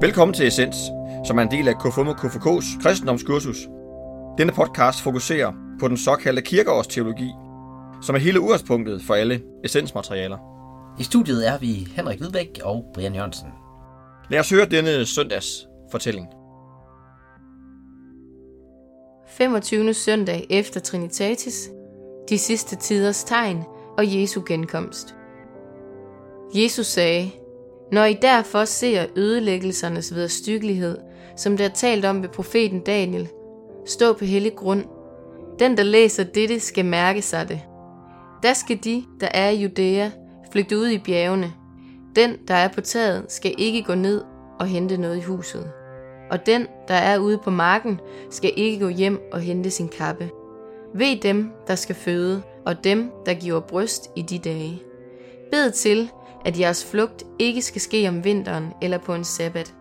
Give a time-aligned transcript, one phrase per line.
[0.00, 0.76] Velkommen til Essens,
[1.26, 3.56] som er en del af KFUM og KFK's kristendomskursus.
[4.38, 7.30] Denne podcast fokuserer på den såkaldte kirkeårsteologi,
[8.02, 10.38] som er hele udgangspunktet for alle essensmaterialer.
[11.00, 13.48] I studiet er vi Henrik Hvidbæk og Brian Jørgensen.
[14.30, 16.26] Lad os høre denne søndags fortælling.
[19.28, 19.94] 25.
[19.94, 21.70] søndag efter Trinitatis,
[22.28, 23.64] de sidste tiders tegn
[23.96, 25.14] og Jesu genkomst.
[26.54, 27.30] Jesus sagde,
[27.92, 30.98] når I derfor ser ødelæggelsernes vederstyggelighed,
[31.36, 33.28] som der er talt om ved profeten Daniel,
[33.86, 34.84] stå på hellig grund.
[35.58, 37.60] Den, der læser dette, skal mærke sig det.
[38.42, 40.10] Der skal de, der er i Judæa,
[40.52, 41.52] flygte ud i bjergene.
[42.16, 44.22] Den, der er på taget, skal ikke gå ned
[44.60, 45.70] og hente noget i huset.
[46.30, 50.30] Og den, der er ude på marken, skal ikke gå hjem og hente sin kappe.
[50.94, 54.82] Ved dem, der skal føde, og dem, der giver bryst i de dage.
[55.50, 56.10] Bed til,
[56.48, 59.74] at jeres flugt ikke skal ske om vinteren eller på en sabbat.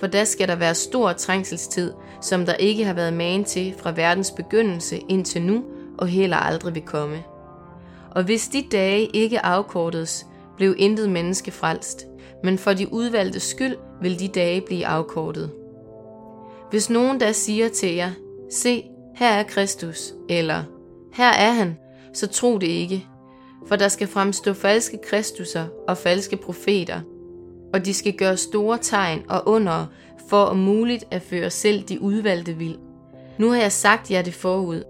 [0.00, 1.92] For da skal der være stor trængselstid,
[2.22, 5.64] som der ikke har været magen til fra verdens begyndelse indtil nu,
[5.98, 7.24] og heller aldrig vil komme.
[8.10, 12.06] Og hvis de dage ikke afkortes, blev intet menneske frelst,
[12.44, 15.50] men for de udvalgte skyld vil de dage blive afkortet.
[16.70, 18.10] Hvis nogen der siger til jer,
[18.50, 20.62] se, her er Kristus, eller
[21.12, 21.78] her er han,
[22.12, 23.06] så tro det ikke.
[23.66, 27.00] For der skal fremstå falske kristusser og falske profeter,
[27.72, 29.86] og de skal gøre store tegn og under
[30.28, 32.78] for om muligt at føre selv de udvalgte vild.
[33.38, 34.82] Nu har jeg sagt jer det forud.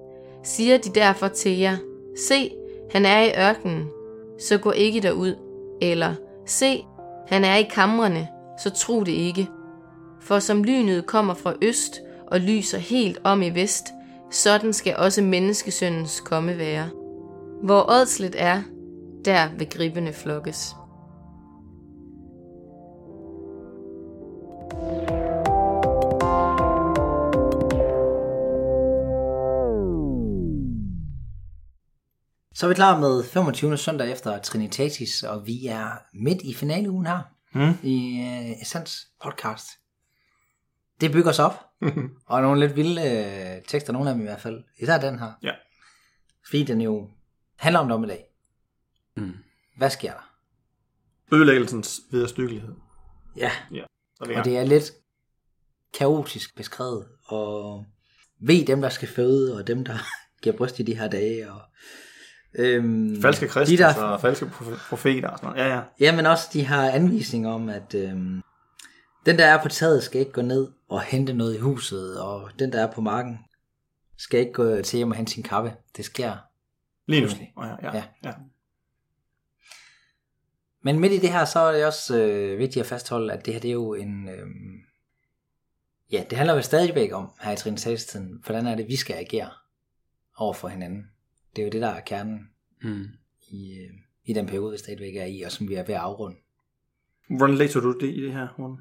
[0.44, 1.76] Siger de derfor til jer,
[2.16, 2.50] se,
[2.90, 3.88] han er i ørkenen,
[4.38, 5.34] så gå ikke derud.
[5.80, 6.14] Eller,
[6.46, 6.84] se,
[7.26, 8.28] han er i kamrene,
[8.62, 9.48] så tro det ikke.
[10.20, 13.86] For som lynet kommer fra øst og lyser helt om i vest,
[14.30, 16.88] sådan skal også menneskesøndens komme være.
[17.62, 18.62] Hvor ådslet er,
[19.24, 20.56] der vil gribende flokkes.
[32.54, 33.76] Så er vi klar med 25.
[33.76, 37.20] søndag efter Trinitatis, og vi er midt i finaleugen her
[37.54, 37.74] mm.
[37.82, 39.66] i uh, Essence podcast.
[41.00, 41.54] Det bygger os op,
[42.26, 44.64] og nogle lidt vilde uh, tekster, nogle af dem i hvert fald.
[44.78, 45.32] Især den her.
[45.42, 45.52] Ja.
[46.46, 47.08] Fordi den jo
[47.58, 48.24] handler om dommedag.
[49.16, 49.32] Mm.
[49.76, 50.30] Hvad sker der?
[51.36, 52.74] Ødelæggelsens vederstyggelighed.
[53.36, 53.84] Ja, Ja.
[54.20, 54.44] Og gang.
[54.44, 54.92] det er lidt
[55.98, 57.84] kaotisk beskrevet, og
[58.40, 59.98] ved dem, der skal føde, og dem, der
[60.42, 61.60] giver bryst i de her dage, og
[62.54, 64.02] øhm, Falske kristus de der...
[64.02, 65.70] og falske prof- profeter og sådan noget.
[65.70, 65.82] Ja, ja.
[66.00, 68.42] Ja, men også de har anvisninger om, at øhm,
[69.26, 72.50] den, der er på taget, skal ikke gå ned og hente noget i huset, og
[72.58, 73.38] den, der er på marken,
[74.18, 75.72] skal ikke gå til hjem og hente sin kappe.
[75.96, 76.36] Det sker.
[77.08, 77.28] Lige nu.
[77.62, 78.04] Ja, ja, Ja.
[78.24, 78.32] ja.
[80.82, 83.52] Men midt i det her, så er det også øh, vigtigt at fastholde, at det
[83.54, 84.28] her det er jo en...
[84.28, 84.80] Øhm,
[86.12, 89.50] ja, det handler jo stadigvæk om her i Trinitatis-tiden, hvordan er det, vi skal agere
[90.36, 91.10] over for hinanden.
[91.56, 92.50] Det er jo det, der er kernen
[92.82, 93.04] Mm.
[93.50, 93.90] i, øh,
[94.24, 96.36] i den periode, vi stadigvæk er i, og som vi er ved at afrunde.
[97.36, 98.78] Hvordan læser du det i det her, Morten?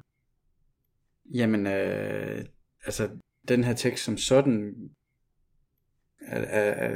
[1.34, 2.44] Jamen, øh,
[2.84, 3.10] altså,
[3.48, 4.74] den her tekst som sådan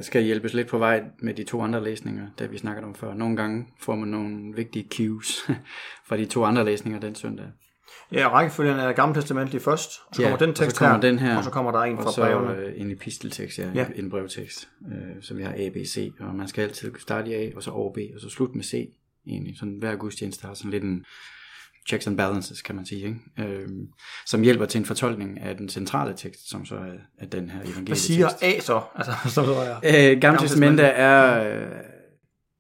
[0.01, 3.15] skal hjælpes lidt på vej med de to andre læsninger, der vi snakkede om før.
[3.15, 5.51] Nogle gange får man nogle vigtige cues
[6.09, 7.47] fra de to andre læsninger den søndag.
[8.13, 10.95] Ja, rækkefølgen er Gamle Testament først, og så Ja, kommer den og så tekst kommer
[10.95, 12.57] her, den her, og så kommer der en fra og så brevene.
[12.57, 13.71] øh, en episteltekst, ja, Ja.
[13.75, 13.87] ja.
[13.97, 17.35] en brevtekst, øh, så vi har A, B, C, og man skal altid starte i
[17.35, 18.89] A, og så over B, og så slut med C,
[19.27, 19.59] egentlig.
[19.59, 21.05] Sådan hver gudstjeneste har sådan lidt en
[21.89, 23.21] checks and balances, kan man sige, ikke?
[23.39, 23.69] Øh,
[24.27, 27.59] som hjælper til en fortolkning af den centrale tekst, som så er, er den her
[27.61, 28.83] evangeliske Hvad siger A så?
[28.97, 30.13] Altså, så ved jeg.
[30.15, 30.79] Øh, Gamle Testamentet.
[30.79, 31.81] Testamente er, øh,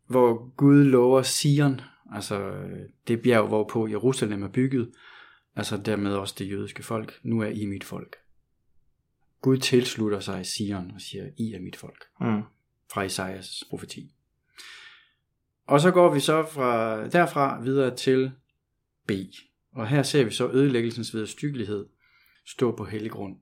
[0.06, 1.80] hvor Gud lover Sion,
[2.12, 2.78] altså øh,
[3.08, 4.90] det bjerg, hvorpå Jerusalem er bygget,
[5.56, 7.18] altså dermed også det jødiske folk.
[7.22, 8.16] Nu er I mit folk.
[9.42, 12.42] Gud tilslutter sig Sion og siger, I er mit folk, Mm.
[12.92, 14.14] fra Isaias profeti.
[15.66, 18.32] Og så går vi så fra derfra videre til.
[19.74, 21.86] Og her ser vi så ødelæggelsens vederstyggelighed
[22.46, 23.36] stå på hellig grund.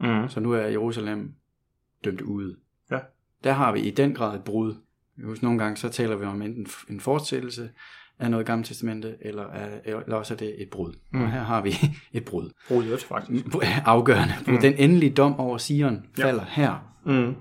[0.00, 0.28] Mm.
[0.28, 1.34] Så nu er Jerusalem
[2.04, 2.56] dømt ude.
[2.90, 2.98] Ja.
[3.44, 4.74] Der har vi i den grad et brud.
[5.16, 7.70] Hvis nogle gange så taler vi om enten en fortsættelse
[8.18, 10.94] af noget gamle testamente, eller, er- eller også er det et brud.
[11.12, 11.20] Mm.
[11.22, 11.70] Og her har vi
[12.12, 12.50] et brud.
[12.70, 13.44] Roligt faktisk.
[13.84, 14.34] Afgørende.
[14.46, 14.58] Mm.
[14.60, 16.24] Den endelige dom over Sion Ja.
[16.24, 16.92] falder her.
[17.06, 17.34] Mm.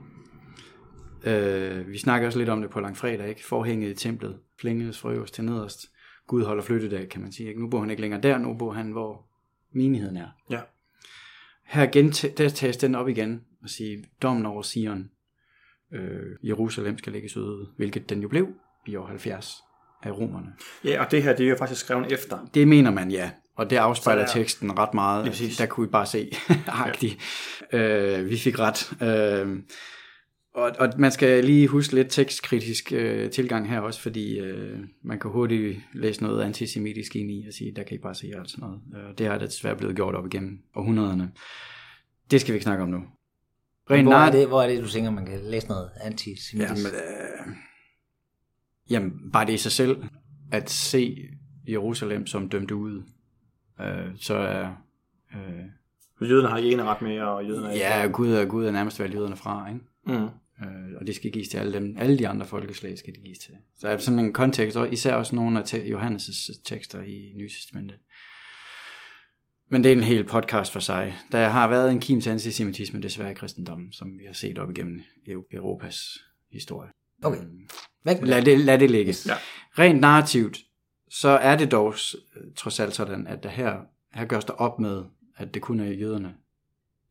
[1.31, 3.45] Øh, vi snakker også lidt om det på langfredag, ikke?
[3.45, 5.85] Forhænget i templet, flængedes fra øverst til nederst.
[6.27, 7.49] Gud holder flyttedag, kan man sige.
[7.49, 7.61] Ikke?
[7.61, 9.25] Nu bor han ikke længere der, nu bor han, hvor
[9.71, 10.27] menigheden er.
[10.49, 10.59] Ja.
[11.65, 15.09] Her genta- der tages den op igen og siger, dommen over Sion,
[15.93, 18.47] øh, Jerusalem skal lægges øde, hvilket den jo blev
[18.87, 19.55] i år 70
[20.03, 20.53] af romerne.
[20.83, 22.37] Ja, og det her, det er jo faktisk skrevet efter.
[22.53, 23.31] Det mener man, ja.
[23.55, 25.55] Og det afspejler der- teksten ret meget.
[25.57, 26.31] Der kunne vi bare se,
[26.67, 27.17] agtigt.
[27.73, 29.01] Øh, vi fik ret.
[29.01, 29.57] Øh,
[30.55, 35.19] og, og man skal lige huske lidt tekstkritisk øh, tilgang her også, fordi øh, man
[35.19, 38.51] kan hurtigt læse noget antisemitisk ind i og sige, der kan I bare se alt
[38.51, 38.81] sådan noget.
[38.95, 41.31] Øh, det har det desværre blevet gjort op igennem århundrederne.
[42.31, 43.03] Det skal vi ikke snakke om nu.
[43.91, 46.85] Rent Hvor er, det, hvor er det, du tænker, man kan læse noget antisemitisk?
[46.85, 47.55] Jamen, øh,
[48.89, 50.03] jamen, bare det i sig selv,
[50.51, 51.17] at se
[51.67, 53.03] Jerusalem som dømt ude,
[53.81, 54.67] øh, så er...
[55.33, 59.15] Øh, Jøderne har ikke ret med, og jøderne ja, Gud er, Gud er nærmest valgt
[59.15, 59.79] jøderne fra, ikke?
[60.07, 60.29] Mm.
[60.61, 63.39] Øh, og det skal gives til alle dem, alle de andre folkeslag skal det gives
[63.39, 63.53] til.
[63.77, 67.49] Så er sådan en kontekst, og især også nogle af te- Johannes' tekster i Nye
[67.49, 67.97] Testamentet.
[69.69, 71.15] Men det er en hel podcast for sig.
[71.31, 74.69] Der har været en kim til antisemitisme desværre i kristendommen, som vi har set op
[74.71, 76.17] igennem Eu- Europas
[76.51, 76.89] historie.
[77.23, 77.41] Okay.
[78.03, 78.59] Væk med Lad det.
[78.59, 79.13] lad det ligge.
[79.27, 79.33] Ja.
[79.79, 80.57] Rent narrativt,
[81.09, 81.95] så er det dog
[82.55, 83.79] trods alt sådan, at der her,
[84.13, 85.03] her gørs der op med,
[85.37, 86.35] at det kun er jøderne,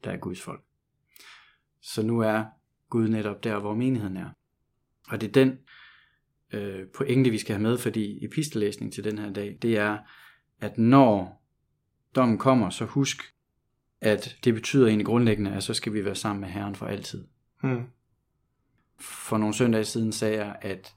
[0.05, 0.62] der er Guds folk.
[1.82, 2.44] Så nu er
[2.94, 4.31] Gud netop der, hvor menigheden er.
[5.08, 5.58] Og det er den
[6.52, 9.99] øh, pointe, vi skal have med, fordi epistellæsning til den her dag, det er,
[10.61, 11.43] at når
[12.14, 13.23] dommen kommer, så husk,
[14.00, 17.25] at det betyder egentlig grundlæggende, at så skal vi være sammen med Herren for altid
[17.62, 17.85] Mm.
[19.00, 20.94] for nogle søndage siden sagde jeg, at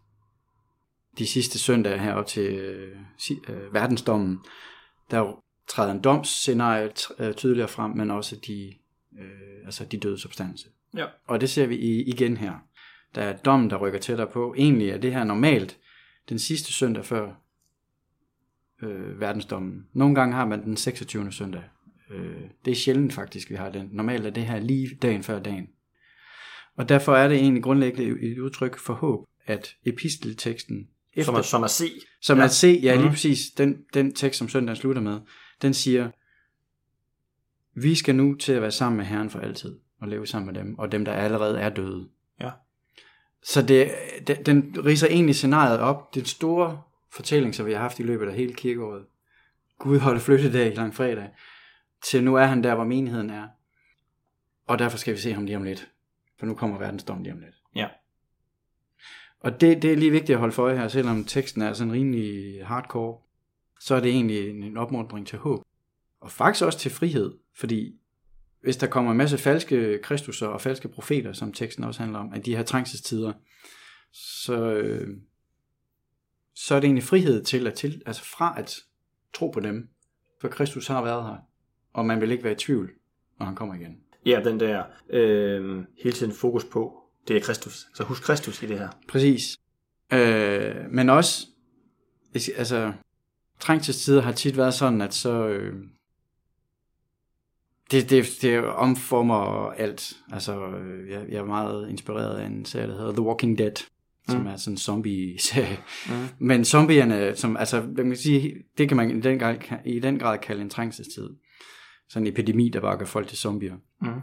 [1.18, 2.98] de sidste søndage her op til øh,
[3.50, 4.40] øh, verdensdommen,
[5.12, 8.74] der træder en domsscenarie øh, tydeligere frem, men også de,
[9.20, 10.70] øh, altså de døde substanser.
[10.96, 11.06] Ja.
[11.26, 12.54] Og det ser vi igen her.
[13.16, 14.56] Der er dommen, der rykker tættere på.
[14.58, 15.78] Egentlig er det her normalt
[16.30, 17.34] den sidste søndag før
[18.82, 19.88] øh, verdensdommen.
[19.94, 21.32] Nogle gange har man den 26.
[21.32, 21.64] søndag.
[22.10, 23.90] Øh, det er sjældent faktisk, vi har den.
[23.92, 25.68] Normalt er det her lige dagen før dagen.
[26.76, 31.46] Og derfor er det egentlig grundlæggende et udtryk for håb, at epistelteksten, efter, Som, at,
[31.46, 31.92] som at se.
[32.22, 32.44] som ja.
[32.44, 33.12] at se, ja lige Mhm.
[33.12, 35.20] præcis, den, den tekst, som søndagen slutter med,
[35.62, 36.12] den siger,
[37.80, 40.62] vi skal nu til at være sammen med Herren for altid, og leve sammen med
[40.62, 42.10] dem, og dem, der allerede er døde.
[42.40, 42.52] Ja.
[43.44, 43.92] Så det,
[44.28, 48.28] den, den riser egentlig scenariet op, den store fortælling, som vi har haft i løbet
[48.28, 49.06] af hele kirkeåret.
[49.80, 51.30] Gud holdt flyttedag lang fredag,
[52.04, 53.48] til nu er han der, hvor menigheden er.
[54.68, 55.92] Og derfor skal vi se ham lige om lidt.
[56.40, 57.56] For nu kommer verdensdom lige om lidt.
[57.76, 57.88] Ja.
[59.40, 61.94] Og det, det er lige vigtigt at holde for øje her, selvom teksten er sådan
[61.94, 63.18] rimelig hardcore,
[63.80, 65.64] så er det egentlig en, en opmuntring til håb.
[66.20, 68.00] Og faktisk også til frihed, fordi
[68.62, 72.34] hvis der kommer en masse falske kristusser og falske profeter, som teksten også handler om,
[72.34, 73.34] at de her trængselstider,
[74.14, 75.08] så, øh,
[76.56, 78.76] så er det egentlig frihed til at til, altså fra at
[79.34, 79.90] tro på dem,
[80.42, 81.38] for Kristus har været her,
[81.94, 82.92] og man vil ikke være i tvivl,
[83.40, 83.98] når han kommer igen.
[84.26, 87.88] Ja, den der øh, hele tiden fokus på, det er Kristus.
[87.94, 88.90] Så husk Kristus i det her.
[89.08, 89.58] Præcis.
[90.14, 91.48] Øh, men også,
[92.34, 92.94] altså,
[93.60, 95.76] trængselstider har tit været sådan, at så, øh,
[97.92, 100.14] det, det, det omformer alt.
[100.32, 103.76] Altså, øh, jeg, jeg er meget inspireret af en serie, der hedder The Walking Dead,
[104.30, 104.48] som Mm.
[104.48, 105.78] er sådan en zombie-serie.
[106.10, 106.14] Mm.
[106.40, 109.56] Men zombierne, som, altså, man kan sige, det kan man i den, grad,
[109.86, 111.30] i den grad kalde en trængselstid.
[112.10, 113.76] Sådan en epidemi, der bare gør folk til zombier.
[114.02, 114.22] Mm.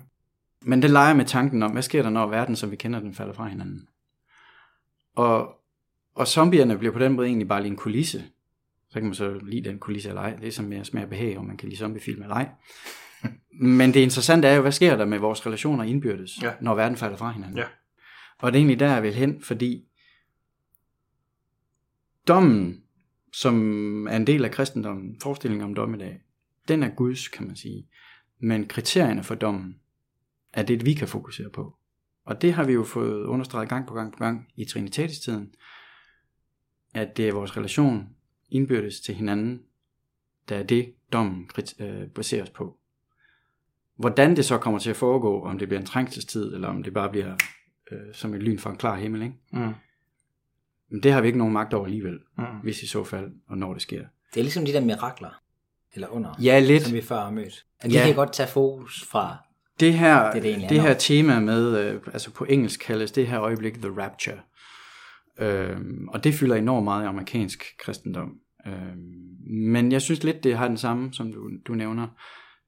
[0.62, 3.14] Men det leger med tanken om, hvad sker der, når verden, som vi kender den,
[3.14, 3.88] falder fra hinanden.
[5.16, 5.48] Og,
[6.14, 8.24] og zombierne bliver på den måde egentlig bare lige en kulisse.
[8.88, 10.36] Så kan man så lide den kulisse eller ej.
[10.36, 12.48] Det er som mere smag og behag, om man kan lide zombiefilm eller ej.
[13.60, 16.52] Men det interessante er jo, hvad sker der med vores relationer indbyrdes, Ja.
[16.60, 17.56] når verden falder fra hinanden.
[17.56, 17.64] Ja.
[18.38, 19.84] Og det er egentlig der, jeg vil hen, fordi
[22.28, 22.82] dommen,
[23.32, 26.20] som er en del af kristendommen, forestillingen om dommedag,
[26.68, 27.88] den er Guds, kan man sige.
[28.38, 29.76] Men kriterierne for dommen
[30.52, 31.76] er det, vi kan fokusere på.
[32.24, 35.54] Og det har vi jo fået understreget gang på gang på gang i Trinitatis-tiden,
[36.94, 38.08] at det er vores relation
[38.50, 39.62] indbyrdes til hinanden,
[40.48, 41.50] der er det, dommen
[41.80, 42.78] øh, baseres på.
[43.96, 46.94] Hvordan det så kommer til at foregå, om det bliver en trængselstid, eller om det
[46.94, 47.34] bare bliver
[47.92, 49.34] øh, som et lyn fra en klar himmel, ikke?
[49.52, 49.72] Mm.
[50.90, 52.44] Men det har vi ikke nogen magt over alligevel, Mm.
[52.62, 54.04] hvis i så fald, og når det sker.
[54.34, 55.40] Det er ligesom de der mirakler,
[55.94, 56.82] eller under, Ja, lidt.
[56.82, 57.64] som vi før har mødt.
[57.80, 58.06] At de Ja.
[58.06, 59.36] kan godt tage fokus fra,
[59.80, 63.40] Det her, Det det, det her tema med, øh, altså på engelsk kaldes det her
[63.40, 64.38] øjeblik The Rapture.
[65.38, 68.38] Øhm, og det fylder enormt meget i amerikansk kristendom.
[68.66, 69.14] Øhm,
[69.46, 72.08] men jeg synes lidt, det har den samme, som du, du nævner.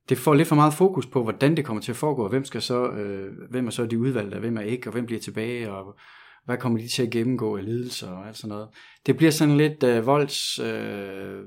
[0.08, 2.44] Det får lidt for meget fokus på, hvordan det kommer til at foregå, og hvem,
[2.44, 5.20] skal så, øh, hvem er så de udvalgte, og hvem er ikke, og hvem bliver
[5.20, 5.98] tilbage, og
[6.44, 8.68] hvad kommer de til at gennemgå af lidelser og alt sådan noget.
[9.06, 11.40] Det bliver sådan lidt øh, volds øh,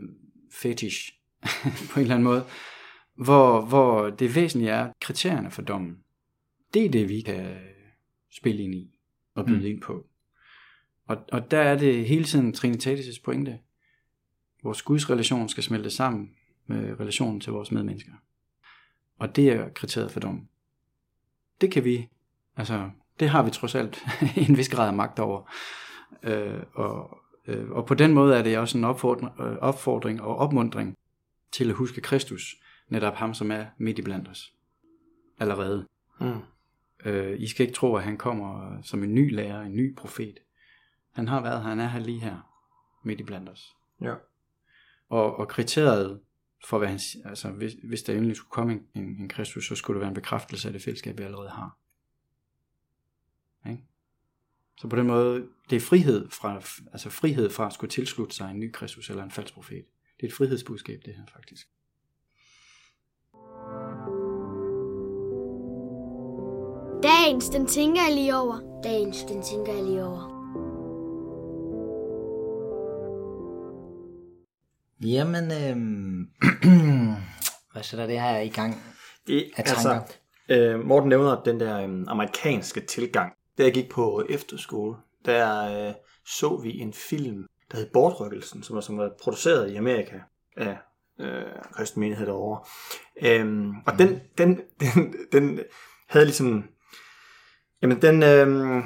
[0.52, 1.14] fetish
[1.92, 2.44] på en eller anden måde
[3.26, 5.98] hvor, hvor det væsentlige er kriterierne for dommen.
[6.74, 7.58] Det er det, vi kan
[8.32, 8.92] spille ind i
[9.36, 9.66] og byde Mm.
[9.66, 10.06] ind på.
[11.08, 13.60] Og, og der er det hele tiden Trinitatis' pointe.
[14.64, 16.30] Vores Guds relation skal smelte sammen
[16.68, 18.12] med relationen til vores medmennesker.
[19.20, 20.48] Og det er kriteriet for dom.
[21.62, 22.10] Det kan vi,
[22.56, 24.04] altså, det har vi trods alt
[24.48, 25.54] en vis grad af magt over.
[26.24, 30.36] Øh, og, øh, og på den måde er det også en opfordring, øh, opfordring og
[30.36, 30.98] opmundring
[31.52, 32.56] til at huske Kristus,
[32.88, 34.54] netop ham, som er midt i blandt os.
[35.40, 35.88] Allerede.
[36.20, 36.40] Mm.
[37.06, 40.40] Øh, I skal ikke tro, at han kommer som en ny lærer, en ny profet.
[41.12, 42.52] Han har været her, han er her lige her,
[43.04, 43.76] midt i blandt os.
[44.02, 44.14] Ja.
[45.10, 46.20] Og, og kriteriet
[46.66, 49.76] for, hvad han, altså hvis, hvis der endelig skulle komme en, en, en Kristus, så
[49.76, 51.78] skulle det være en bekræftelse af det fællesskab, vi allerede har.
[53.70, 53.84] Ikke?
[54.78, 56.56] Så på den måde, det er frihed fra,
[56.92, 59.86] altså frihed fra at skulle tilslutte sig en ny Kristus eller en falsk profet.
[60.18, 61.68] Det er et frihedsbudskab, det her faktisk.
[67.04, 68.82] Dagens, den tænker jeg lige over.
[68.84, 70.39] Dagens, den tænker jeg lige over.
[75.02, 76.30] Jamen, øhm,
[77.72, 78.76] hvad sætter det her i gang?
[79.28, 80.14] Det, Af altså, tanker.
[80.50, 83.34] øh, Morten nævner den der øh, amerikanske tilgang.
[83.58, 85.94] Da jeg gik på efterskole, der øh,
[86.26, 90.20] så vi en film, der hed Bortrykkelsen, som var, som var produceret i Amerika
[90.58, 90.78] af
[91.20, 92.64] øh, kristen menighed derovre.
[93.22, 95.60] Øhm, og den, den, den, den
[96.08, 96.64] havde ligesom...
[97.82, 98.84] Jamen, den, øh,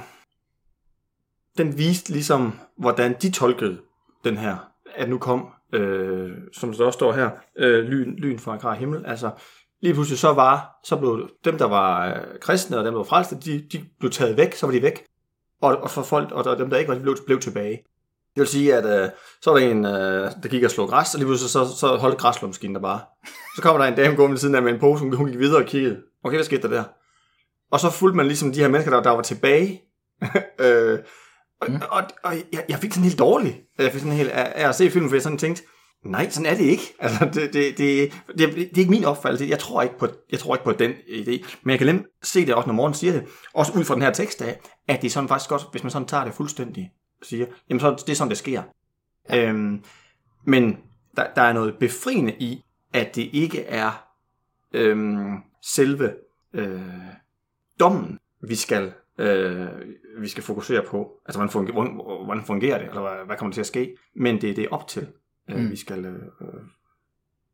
[1.58, 3.82] den viste ligesom, hvordan de tolkede
[4.24, 4.58] den her,
[4.96, 8.73] at nu kom, øh, som der også står her, øh, lyn, lyn fra en klar
[8.73, 9.05] himmel.
[9.05, 9.29] Altså,
[9.81, 13.03] lige pludselig så var, så blev dem, der var øh, kristne og dem, der var
[13.03, 15.03] frelste, de, de blev taget væk, så var de væk.
[15.61, 17.83] Og, og for folk, og der, dem, der ikke var, de blev, blev tilbage.
[18.35, 19.09] Det vil sige, at øh,
[19.41, 21.87] så var der en, øh, der gik og slog græs, og lige pludselig så, så
[21.95, 22.99] holdt græslåmaskinen der bare.
[23.55, 25.39] Så kommer der en dame gående ved siden af med en pose, hun, hun gik
[25.39, 26.01] videre og kiggede.
[26.23, 26.83] Okay, hvad skete der der?
[27.71, 29.81] Og så fulgte man ligesom de her mennesker, der, der var tilbage.
[30.65, 30.99] øh,
[31.65, 31.82] og, mm.
[31.91, 33.58] og, og jeg, jeg fik sådan helt dårligt.
[33.77, 35.63] Jeg fik sådan helt af, at se filmen, for jeg sådan tænkte,
[36.05, 36.93] nej, sådan er det ikke.
[37.00, 39.46] Altså, det, det, det, det, det er ikke min opfattelse.
[39.50, 41.46] Jeg tror ikke, på, jeg tror ikke på den idé.
[41.63, 43.24] Men jeg kan nemt se det også, når morgen siger det.
[43.53, 45.91] Også ud fra den her tekst af, at det er sådan faktisk godt, hvis man
[45.91, 46.91] sådan tager det fuldstændig,
[47.24, 48.63] siger, jamen så det er sådan, det sker.
[49.29, 49.50] Ja.
[49.50, 49.84] Øhm,
[50.46, 50.77] men
[51.17, 54.08] der, der er noget befriende i, at det ikke er
[54.74, 56.13] øhm, selve
[56.53, 56.82] øh,
[57.79, 59.67] dommen, vi skal, øh,
[60.20, 61.12] vi skal fokusere på.
[61.25, 63.96] Altså, hvordan fungerer, hvordan, fungerer det, eller hvad, hvad kommer der til at ske?
[64.15, 65.08] Men det er det op til,
[65.50, 65.72] øh, mm.
[65.72, 66.48] vi skal øh, øh,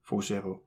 [0.09, 0.59] fokusere på.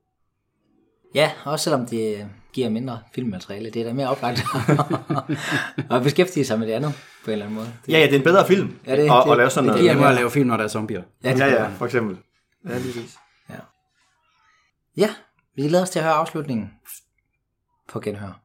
[1.15, 4.39] Ja, også selvom det giver mindre filmmateriale, det er da mere oplagt
[5.95, 6.93] at beskæftige sig med det andet
[7.25, 7.67] på en eller anden måde.
[7.85, 8.75] Det, Ja, ja, det er en bedre film.
[8.87, 9.95] Ja, det- og, det- og lave sådan det noget.
[9.97, 11.03] Det er at lave film, når der er zombier.
[11.23, 12.17] ja, det, Ja, ja, for eksempel.
[12.69, 13.17] Ja, lige præcis.
[14.97, 15.09] ja,
[15.55, 16.71] vi glæder os til at høre afslutningen
[17.89, 18.39] på genhør.